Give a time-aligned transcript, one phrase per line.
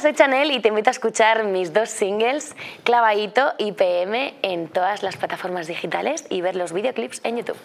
[0.00, 2.54] Soy Chanel y te invito a escuchar mis dos singles,
[2.84, 7.56] Clavadito y PM, en todas las plataformas digitales y ver los videoclips en YouTube.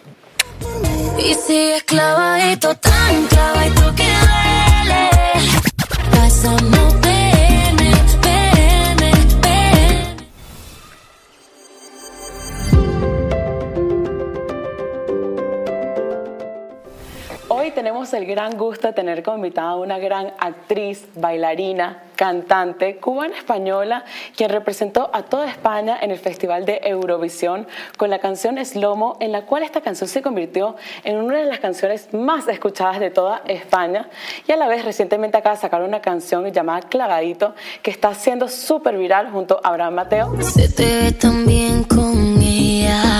[17.62, 22.96] Hoy tenemos el gran gusto de tener como invitada a una gran actriz, bailarina, cantante
[22.96, 24.04] cubana-española,
[24.36, 29.30] quien representó a toda España en el Festival de Eurovisión con la canción Slomo, en
[29.30, 33.42] la cual esta canción se convirtió en una de las canciones más escuchadas de toda
[33.46, 34.08] España.
[34.48, 38.48] Y a la vez, recientemente acaba de sacar una canción llamada Clavadito, que está siendo
[38.48, 40.42] súper viral junto a Abraham Mateo.
[40.42, 43.14] Se te ve tan bien con ella.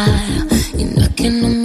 [0.77, 1.62] Y no es que no me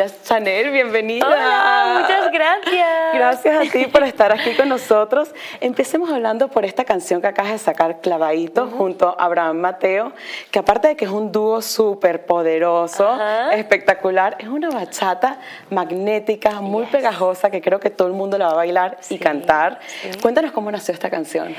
[0.00, 1.26] es Chanel, bienvenida.
[1.26, 3.14] Hola, muchas gracias.
[3.14, 5.30] Gracias a ti por estar aquí con nosotros.
[5.60, 10.12] Empecemos hablando por esta canción que acabas de sacar, Clavadito, junto a Abraham Mateo,
[10.50, 13.18] que aparte de que es un dúo súper poderoso,
[13.52, 15.38] espectacular, es una bachata
[15.70, 16.90] magnética, muy Yes.
[16.92, 19.78] pegajosa, que creo que todo el mundo la va a bailar y cantar.
[20.02, 20.10] sí.
[20.20, 21.54] Cuéntanos cómo nació esta canción.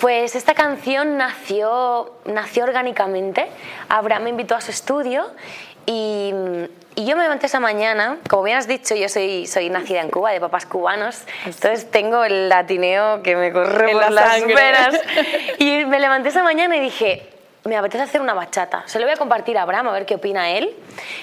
[0.00, 3.46] Pues esta canción nació, nació orgánicamente.
[3.88, 5.26] Abraham me invitó a su estudio
[5.86, 6.32] y,
[6.98, 8.18] y yo me levanté esa mañana.
[8.28, 11.22] Como bien has dicho, yo soy, soy nacida en Cuba, de papás cubanos.
[11.44, 15.00] Entonces tengo el latineo que me corre En por la las venas.
[15.58, 17.28] Y me levanté esa mañana y dije,
[17.64, 18.82] me apetece hacer una bachata.
[18.86, 20.74] Se lo voy a compartir a Abraham a ver qué opina él.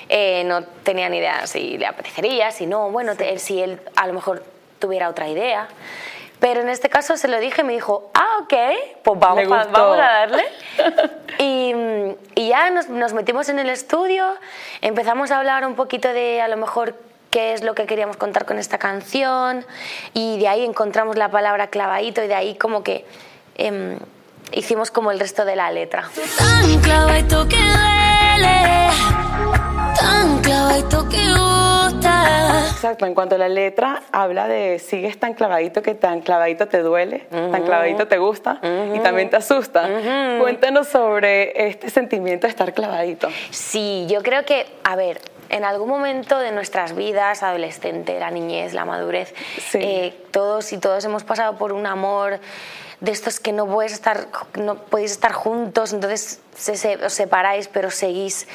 [0.07, 4.07] Eh, no tenía ni idea si le apetecería, si no, bueno, te- si él a
[4.07, 4.43] lo mejor
[4.79, 5.67] tuviera otra idea.
[6.39, 8.53] Pero en este caso se lo dije y me dijo, ah, ok,
[9.03, 10.43] pues vamos, a, vamos a darle.
[11.39, 11.73] y,
[12.35, 14.25] y ya nos, nos metimos en el estudio,
[14.81, 16.95] empezamos a hablar un poquito de a lo mejor
[17.31, 19.65] qué es lo que queríamos contar con esta canción
[20.13, 23.05] y de ahí encontramos la palabra clavadito y de ahí como que
[23.55, 23.99] em,
[24.51, 26.09] hicimos como el resto de la letra.
[30.15, 32.69] Tan clavadito que gusta.
[32.71, 36.79] Exacto, en cuanto a la letra, habla de sigues tan clavadito que tan clavadito te
[36.79, 38.59] duele, tan clavadito te gusta
[38.95, 39.89] y también te asusta.
[40.39, 43.27] Cuéntanos sobre este sentimiento de estar clavadito.
[43.49, 45.19] Sí, yo creo que, a ver,
[45.49, 49.33] en algún momento de nuestras vidas, adolescente, la niñez, la madurez,
[49.69, 49.79] Sí.
[49.81, 52.39] eh, todos y todos hemos pasado por un amor
[53.01, 57.67] de estos que no podéis estar, no podéis estar juntos, entonces se, se- os separáis,
[57.67, 58.47] pero seguís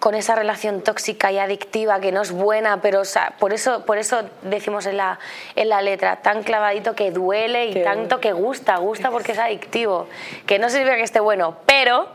[0.00, 3.84] con esa relación tóxica y adictiva que no es buena, pero o sea, por eso
[3.86, 5.18] por eso decimos en la,
[5.56, 10.06] en la letra tan clavadito que duele y tanto que gusta, gusta porque es adictivo,
[10.46, 12.06] que no significa que esté bueno, pero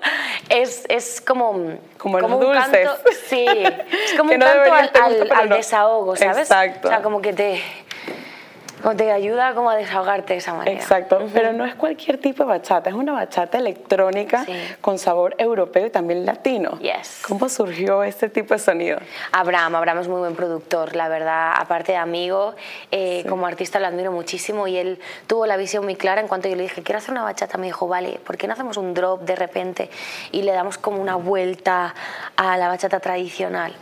[0.50, 2.64] es, es como Como los un dulces.
[2.68, 2.96] canto,
[3.28, 5.56] sí, es como Que un no canto al, no.
[5.56, 6.38] desahogo, ¿sabes?
[6.50, 6.88] Exacto.
[6.88, 7.62] O sea, como que te
[8.84, 10.78] como te ayuda como a desahogarte de esa manera.
[10.80, 14.54] Exacto, pero no es cualquier tipo de bachata, es una bachata electrónica Sí.
[14.82, 16.78] con sabor europeo y también latino.
[16.80, 17.22] Yes.
[17.28, 19.00] ¿Cómo surgió este tipo de sonido?
[19.32, 22.56] Abraham, Abraham es muy buen productor, la verdad, aparte de amigo,
[22.92, 26.50] eh, como artista lo admiro muchísimo y él tuvo la visión muy clara en cuanto
[26.50, 28.94] yo le dije, quiero hacer una bachata, me dijo, vale, ¿por qué no hacemos un
[28.94, 29.90] drop de repente
[30.34, 31.96] y le damos como una vuelta
[32.36, 33.74] a la bachata tradicional?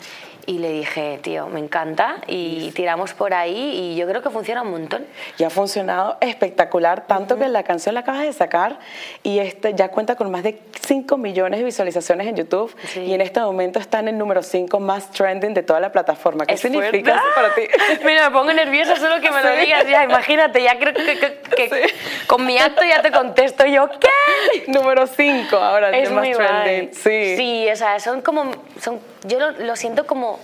[0.45, 3.55] Y le dije, tío, me encanta y tiramos por ahí
[3.91, 5.05] y yo creo que funciona un montón.
[5.37, 8.79] Y ha funcionado espectacular, tanto que la canción la acabas de sacar
[9.23, 13.01] y este ya cuenta con más de 5 millones de visualizaciones en YouTube Sí.
[13.01, 16.45] y en este momento está en el número 5 más trending de toda la plataforma.
[16.45, 17.61] ¿Qué Es significa eso para ti?
[18.05, 19.65] Mira, me pongo nerviosa solo que me lo Sí.
[19.65, 19.87] digas.
[19.89, 21.87] Ya, imagínate, ya creo que, que- que
[22.27, 24.63] con mi acto ya te contesto yo, ¿qué?
[24.71, 26.93] número 5 ahora, Es el más trending.
[26.93, 27.35] Sí.
[27.37, 30.39] Sí, o sea, son como, son, yo lo, lo siento como,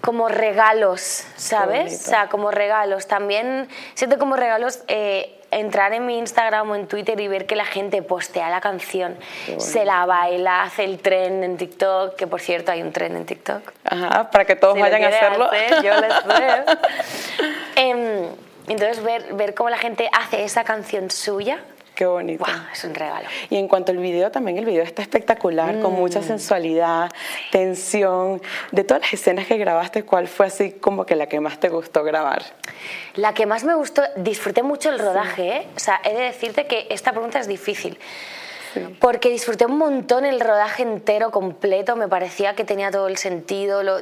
[0.00, 2.06] como regalos, ¿sabes?
[2.06, 3.06] O sea, como regalos.
[3.06, 7.56] También siento como regalos eh, entrar en mi Instagram o en Twitter y ver que
[7.56, 9.16] la gente postea la canción,
[9.58, 13.24] se la baila, hace el tren en TikTok, que por cierto hay un tren en
[13.24, 13.62] TikTok.
[13.84, 15.46] Ajá, para que todos Si vayan a hacerlo.
[15.46, 16.64] hacer, yo les veo.
[17.76, 18.26] Em,
[18.68, 21.58] entonces, ver, ver cómo la gente hace esa canción suya,
[21.98, 22.44] Qué bonito.
[22.44, 22.56] ¡guau!
[22.72, 23.26] es un regalo.
[23.50, 25.96] Y en cuanto al video, también el video está espectacular, con Mm.
[25.96, 27.10] mucha sensualidad,
[27.50, 28.40] tensión.
[28.70, 31.68] De todas las escenas que grabaste, ¿cuál fue así como que la que más te
[31.68, 32.44] gustó grabar?
[33.14, 35.66] La que más me gustó, disfruté mucho el rodaje, ¿eh?
[35.74, 37.98] O sea, he de decirte que esta pregunta es difícil.
[39.00, 43.82] Porque disfruté un montón el rodaje entero, completo, me parecía que tenía todo el sentido.
[43.82, 44.00] lo-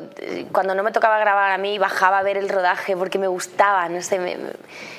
[0.53, 3.89] cuando no me tocaba grabar a mí, bajaba a ver el rodaje porque me gustaba,
[3.89, 4.19] no sé.
[4.19, 4.37] Me,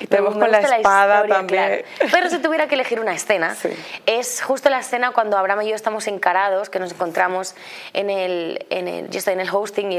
[0.00, 1.64] Y te me con la espada historia, también.
[1.98, 2.10] claro.
[2.12, 3.68] Pero si tuviera que elegir una escena, Sí.
[4.06, 7.54] es justo la escena cuando Abraham y yo estamos encarados, que nos encontramos
[7.92, 9.96] en el, en el yo estoy en el hosting y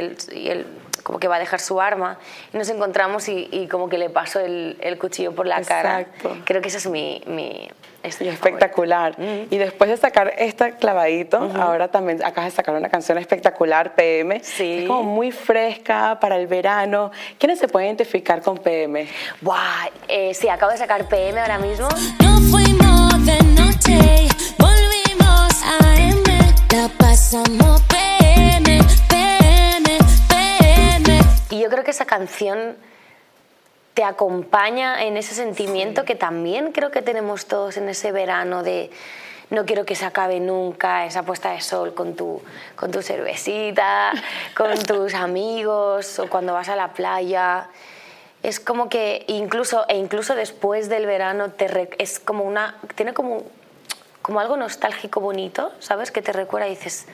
[0.50, 0.66] él
[1.10, 2.20] como que va a dejar su arma
[2.54, 6.06] y nos encontramos y, como que le paso el, el cuchillo por la cara.
[6.46, 7.24] Creo que ese es mi...
[7.26, 7.68] mi
[8.04, 9.16] espectacular.
[9.50, 14.40] Y después de sacar este clavadito, ahora también acabas de sacar una canción espectacular, PM.
[14.44, 14.82] Sí.
[14.82, 17.10] Es como muy fresca para el verano.
[17.40, 19.08] ¿Quiénes se pueden identificar con PM?
[19.42, 21.90] Buah, eh, sí, acabo de sacar PM ahora mismo.
[22.22, 24.28] No fuimos de noche,
[32.40, 32.78] canción
[33.94, 38.92] te acompaña en ese sentimiento que también creo que tenemos todos en ese verano de
[39.50, 42.42] no quiero que se acabe nunca esa puesta de sol con tu,
[42.76, 44.12] con tu cervecita,
[44.56, 47.68] con tus amigos o cuando vas a la playa.
[48.42, 53.44] Es como que incluso, e incluso después del verano te es como una, tiene como,
[54.22, 56.12] como algo nostálgico bonito, ¿sabes?
[56.12, 57.06] Que te recuerda y dices,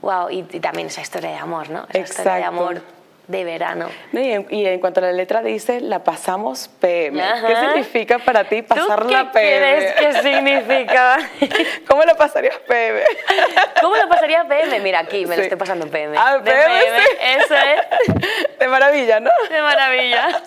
[0.00, 1.86] wow, y, también esa historia de amor, ¿no?
[1.90, 2.95] Esa historia de amor
[3.28, 3.88] de verano.
[4.12, 7.20] y, en, cuanto a la letra dice, la pasamos PM.
[7.46, 9.94] ¿Qué significa para ti pasar ¿Tú la PM?
[9.98, 11.18] ¿Qué significa?
[11.88, 13.00] ¿Cómo lo pasarías PM?
[13.80, 14.78] ¿Cómo lo pasaría PM?
[14.80, 16.16] Mira, aquí me lo estoy pasando PM.
[16.16, 16.98] Ah, PM,
[17.38, 18.58] Eso es.
[18.58, 19.30] De maravilla, ¿no?
[19.50, 20.42] De maravilla.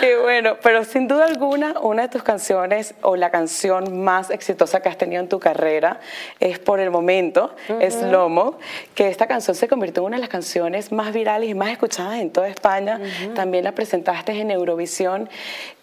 [0.00, 4.80] Qué bueno, pero sin duda alguna, una de tus canciones o la canción más exitosa
[4.80, 6.00] que has tenido en tu carrera
[6.38, 8.58] es por el momento, es Lomo,
[8.94, 11.93] que esta canción se convirtió en una de las canciones más virales y más escuchadas
[11.98, 13.00] en toda España,
[13.34, 15.28] también la presentaste en Eurovisión.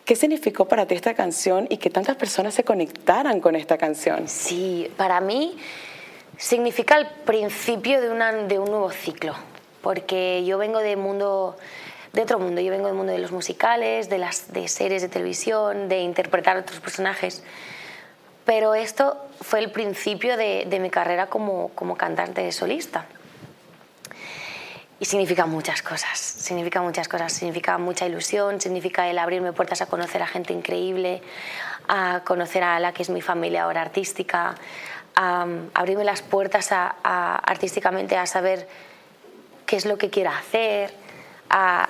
[0.06, 4.28] ¿Qué significó para ti esta canción y que tantas personas se conectaran con esta canción?
[4.28, 5.58] Sí, para mí
[6.38, 9.36] significa el principio de, una, de un nuevo ciclo,
[9.82, 11.56] porque yo vengo de mundo
[12.14, 12.62] de otro mundo.
[12.62, 16.58] Yo vengo del mundo de los musicales, de las de series de televisión, de interpretar
[16.58, 17.44] a otros personajes.
[18.46, 23.06] Pero esto fue el principio de, de mi carrera como, como cantante de solista.
[25.02, 29.88] Y significa muchas cosas, significa muchas cosas, significa mucha ilusión, significa el abrirme puertas a
[29.88, 31.24] conocer a gente increíble,
[31.88, 34.54] a conocer a la que es mi familia ahora artística,
[35.16, 38.68] abrirme las puertas a, artísticamente a saber
[39.66, 40.94] qué es lo que quiero hacer,
[41.50, 41.90] a,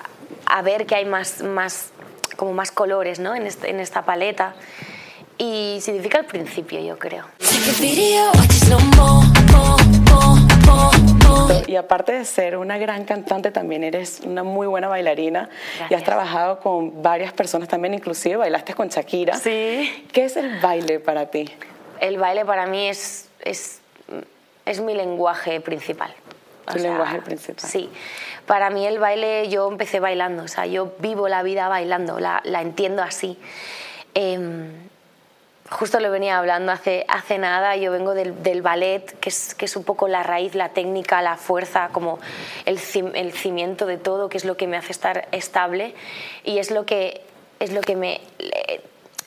[0.64, 1.90] ver que hay más, más,
[2.36, 3.34] como más colores ¿no?
[3.34, 4.54] en, en esta paleta.
[5.36, 7.26] Y significa el principio, yo creo.
[11.82, 15.50] Aparte de ser una gran cantante, también eres una muy buena bailarina
[15.90, 19.36] y has trabajado con varias personas también, inclusive bailaste con Shakira.
[19.36, 20.06] Sí.
[20.12, 21.50] ¿Qué es el baile para ti?
[22.00, 23.80] El baile para mí es, es,
[24.64, 26.14] es mi lenguaje principal.
[26.72, 27.68] Tu lenguaje principal.
[27.68, 27.90] Sí.
[28.46, 32.40] Para mí el baile, yo empecé bailando, o sea, yo vivo la vida bailando, la,
[32.44, 33.38] la entiendo así.
[34.14, 34.70] Eh,
[35.72, 39.64] justo lo venía hablando hace, hace nada, yo vengo del, del ballet, que es, que
[39.64, 42.18] es, un poco la raíz, la técnica, la fuerza, como
[42.64, 42.78] el,
[43.14, 45.94] el, cimiento de todo, que es lo que me hace estar estable
[46.44, 47.22] y es lo que,
[47.60, 48.20] es lo que me...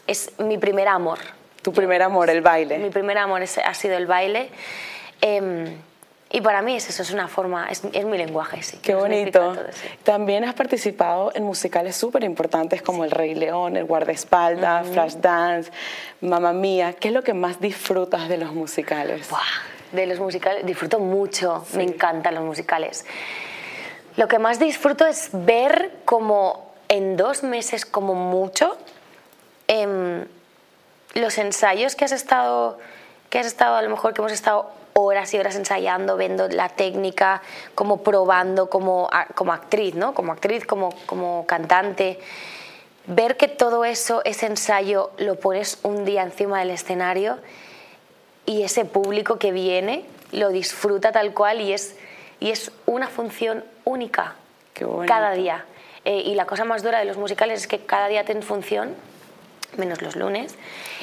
[0.08, 1.20] es mi primer amor.
[1.62, 2.78] Tu primer amor, el baile.
[2.78, 4.50] Mi primer amor ha sido el baile.
[5.22, 5.76] Eh,
[6.36, 8.78] y para mí es eso, es una forma, es, es mi lenguaje, sí.
[8.82, 9.56] Qué bonito.
[10.04, 15.72] También has participado en musicales súper importantes como El Rey León, El Guardaespaldas, Flashdance,
[16.20, 16.92] Mamma Mía.
[16.92, 19.30] ¿Qué es lo que más disfrutas de los musicales?
[19.94, 23.06] De los musicales disfruto mucho, me encantan los musicales.
[24.18, 28.76] Lo que más disfruto es ver como en dos meses como mucho
[29.70, 30.26] em,
[31.14, 32.78] los ensayos que has estado
[33.30, 36.70] que has estado a lo mejor que hemos estado horas y horas ensayando, viendo la
[36.70, 37.42] técnica,
[37.76, 40.14] como probando como, como actriz, ¿no?
[40.14, 42.20] Como actriz, como, como cantante.
[43.08, 47.38] Ver que todo eso, ese ensayo, lo pones un día encima del escenario
[48.46, 51.98] y ese público que viene lo disfruta tal cual y es,
[52.40, 54.36] y es una función única
[55.08, 55.66] cada día.
[56.06, 58.96] Eh, y la cosa más dura de los musicales es que cada día tienen función,
[59.78, 60.56] menos los lunes,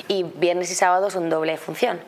[0.09, 2.01] y viernes y sábados un doble función.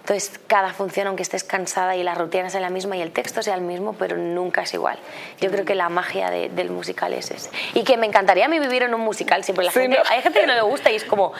[0.00, 3.42] Entonces, cada función, aunque estés cansada y la rutina sea la misma y el texto
[3.42, 4.98] sea el mismo, pero nunca es igual.
[5.40, 7.50] Yo creo que la magia del musical es ese.
[7.74, 9.44] Y que me encantaría a mí vivir en un musical.
[9.44, 11.32] Siempre la gente, Hay gente que no le gusta y es como,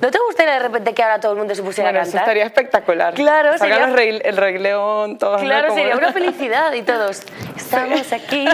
[0.00, 2.08] ¿no te gustaría de repente que ahora todo el mundo se pusiera a cantar?
[2.08, 3.14] Eso estaría espectacular.
[3.14, 3.84] Claro, sería...
[3.84, 5.40] el Rey León, todos.
[5.40, 7.22] Claro, sería una felicidad y todos.
[7.56, 8.46] Estamos aquí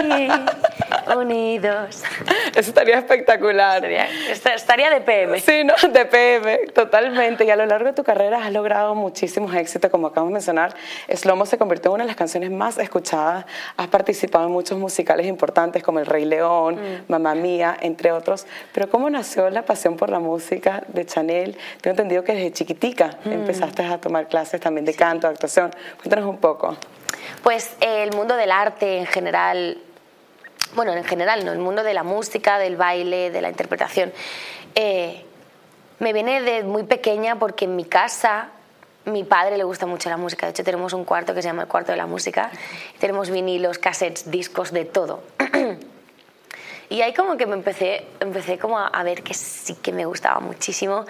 [1.17, 2.03] unidos.
[2.55, 3.83] Eso estaría espectacular.
[3.85, 5.39] estaría de PM.
[5.41, 5.73] Sí, ¿no?
[5.91, 7.43] De PM, totalmente.
[7.43, 10.75] Y a lo largo de tu carrera has logrado muchísimos éxito, como acabamos de mencionar,
[11.13, 13.45] Slomo se convirtió en una de las canciones más escuchadas.
[13.75, 17.11] Has participado en muchos musicales importantes como El Rey León, mm.
[17.11, 18.45] Mamá Mía, entre otros.
[18.73, 21.57] Pero ¿cómo nació la pasión por la música de Chanel?
[21.81, 23.31] Tengo entendido que desde chiquitica mm.
[23.31, 25.71] empezaste a tomar clases también de canto, de actuación.
[25.97, 26.77] Cuéntanos un poco.
[27.43, 29.77] Pues el mundo del arte en general
[30.73, 31.51] bueno, en general, ¿no?
[31.51, 34.11] el mundo de la música, del baile, de la interpretación,
[34.73, 35.23] eh,
[35.99, 38.49] me viene de muy pequeña porque en mi casa
[39.05, 40.45] mi padre le gusta mucho la música.
[40.45, 42.51] De hecho, tenemos un cuarto que se llama el cuarto de la música.
[42.99, 45.23] Tenemos vinilos, cassettes, discos, de todo.
[46.89, 50.39] y ahí como que me empecé, empecé como a, ver que sí que me gustaba
[50.39, 51.05] muchísimo,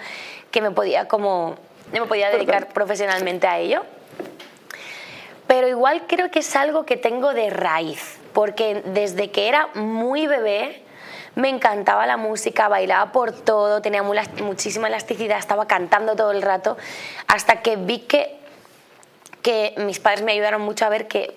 [0.50, 1.56] que me podía como,
[1.92, 3.82] me podía dedicar profesionalmente a ello.
[5.46, 10.26] Pero igual creo que es algo que tengo de raíz, porque desde que era muy
[10.26, 10.82] bebé
[11.36, 16.76] me encantaba la música, bailaba por todo, tenía muchísima elasticidad, estaba cantando todo el rato,
[17.28, 18.36] hasta que vi que,
[19.42, 21.34] que mis padres me ayudaron mucho a ver que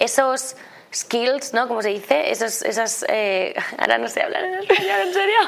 [0.00, 0.56] esos
[0.92, 1.68] skills, ¿no?
[1.68, 5.38] Como se dice, esos, esas, eh, ahora no sé hablar en español, ¿en serio?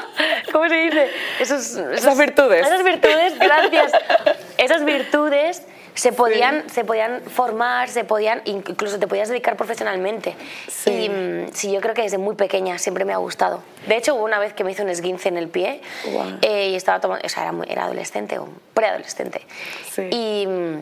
[0.51, 1.09] ¿Cómo se dice?
[1.39, 2.65] esas virtudes.
[2.65, 3.91] Esas virtudes, gracias.
[4.57, 5.63] esas virtudes
[5.93, 10.35] se podían, se podían formar, se podían, incluso te podías dedicar profesionalmente.
[10.85, 13.61] Y mm, sí, yo creo que desde muy pequeña siempre me ha gustado.
[13.87, 15.81] De hecho, hubo una vez que me hizo un esguince en el pie
[16.41, 19.41] eh, y estaba tomando, o sea, era, era adolescente o preadolescente.
[20.09, 20.77] Y, mm,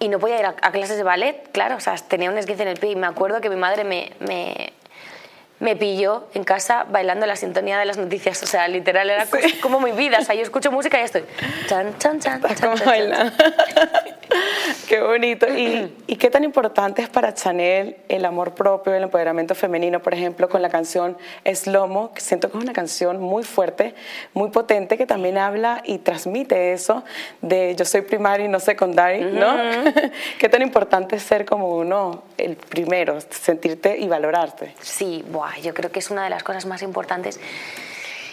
[0.00, 2.68] y, no podía ir a, clases de ballet, claro, o sea, tenía un esguince en
[2.68, 4.72] el pie y me acuerdo que mi madre me, me
[5.58, 8.42] me pilló en casa bailando la sintonía de las noticias.
[8.42, 9.26] O sea, literal, era
[9.62, 10.18] como mi vida.
[10.20, 11.24] O sea, yo escucho música y estoy.
[11.66, 13.32] Chan, chan, chan, chan, chan,
[14.88, 15.46] Qué bonito.
[15.48, 20.14] ¿Y, ¿Y, qué tan importante es para Chanel el amor propio, el empoderamiento femenino, por
[20.14, 23.94] ejemplo, con la canción Slomo, que siento que es una canción muy fuerte,
[24.34, 27.04] muy potente, que también habla y transmite eso
[27.42, 29.56] de yo soy primario y no secundario, ¿no?
[30.38, 34.74] ¿Qué tan importante es ser como uno, el primero, sentirte y valorarte?
[34.80, 37.40] Sí, buah, yo creo que es una de las cosas más importantes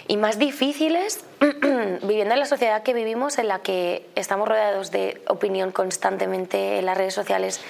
[0.07, 5.22] y más difíciles viviendo en la sociedad que vivimos, en la que estamos rodeados de
[5.27, 7.62] opinión constantemente en las redes sociales,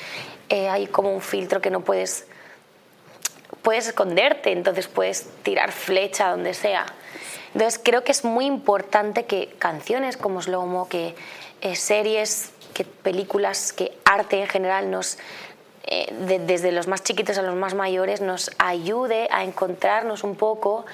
[0.49, 2.27] eh, hay como un filtro que no puedes,
[3.61, 6.85] puedes esconderte, entonces puedes tirar flecha donde sea.
[7.53, 11.15] Entonces creo que es muy importante que canciones como Slow que
[11.61, 15.19] eh, series, que películas, que arte en general nos,
[15.85, 16.11] eh,
[16.45, 20.85] desde los más chiquitos a los más mayores, nos ayude a encontrarnos un poco,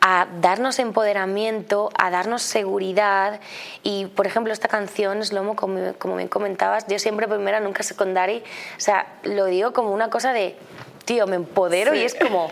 [0.00, 3.40] a darnos empoderamiento, a darnos seguridad.
[3.82, 8.38] Y, por ejemplo, esta canción, Slomo, como, como bien comentabas, yo siempre primera, nunca secundaria,
[8.76, 10.56] o sea, lo digo como una cosa de,
[11.04, 12.50] tío, me empodero y es como,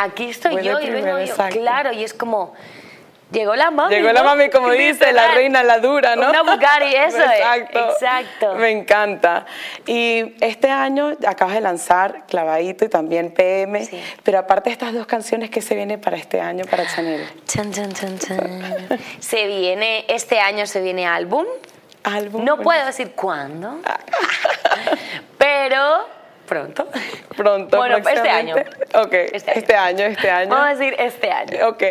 [0.00, 1.34] aquí estoy yo y vengo yo.
[1.50, 2.54] Claro, y es como
[3.30, 3.94] Llegó la mami.
[3.94, 6.30] Llegó la mami, como dice, la reina, la dura, ¿no?
[6.30, 7.78] Una Bugatti, eso Exacto.
[7.78, 7.94] es.
[7.94, 8.54] Exacto.
[8.54, 9.44] Me encanta.
[9.86, 13.84] Y este año acabas de lanzar Clavadito y también PM.
[13.84, 14.02] Sí.
[14.22, 17.28] Pero aparte de estas dos canciones, ¿qué se viene para este año para Chanel?
[17.46, 18.88] Chan, chan, chan, chan.
[19.20, 21.44] se viene, este año se viene álbum.
[22.04, 22.44] Álbum.
[22.44, 23.80] No puedo decir cuándo.
[25.38, 26.08] pero
[26.46, 26.88] pronto.
[27.36, 27.76] Pronto.
[27.76, 28.54] Bueno, este año.
[28.94, 29.12] Ok.
[29.12, 29.58] Este año.
[29.58, 30.48] este año, este año.
[30.48, 31.68] Vamos a decir este año.
[31.68, 31.82] Ok.